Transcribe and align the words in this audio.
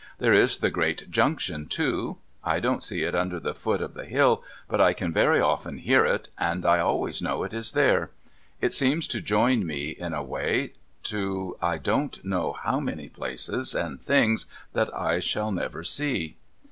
There 0.17 0.33
is 0.33 0.57
the 0.57 0.71
great 0.71 1.11
Junction, 1.11 1.67
too. 1.67 2.17
I 2.43 2.59
don't 2.59 2.81
see 2.81 3.03
it 3.03 3.13
under 3.13 3.39
the 3.39 3.53
foot 3.53 3.83
of 3.83 3.93
the 3.93 4.05
hill, 4.05 4.43
but 4.67 4.81
I 4.81 4.93
can 4.93 5.13
very 5.13 5.39
often 5.39 5.77
hear 5.77 6.03
it, 6.05 6.29
and 6.39 6.65
I 6.65 6.79
always 6.79 7.21
know 7.21 7.43
it 7.43 7.53
is 7.53 7.73
there. 7.73 8.09
It 8.61 8.73
seems 8.73 9.07
to 9.09 9.21
join 9.21 9.63
me, 9.63 9.89
in 9.89 10.15
a 10.15 10.23
way, 10.23 10.73
to 11.03 11.55
I 11.61 11.77
don't 11.77 12.25
know 12.25 12.53
how 12.63 12.79
many 12.79 13.09
places 13.09 13.75
and 13.75 14.01
things 14.01 14.47
that 14.73 14.89
/shall 14.89 15.53
never 15.53 15.83
see.' 15.83 16.35